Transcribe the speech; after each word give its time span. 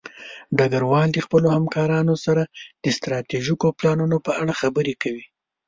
ډګروال 0.57 1.09
د 1.13 1.17
خپلو 1.25 1.47
همکارانو 1.57 2.15
سره 2.25 2.43
د 2.83 2.85
ستراتیژیکو 2.97 3.67
پلانونو 3.77 4.17
په 4.25 4.31
اړه 4.41 4.53
خبرې 4.61 4.93
کوي. 5.03 5.25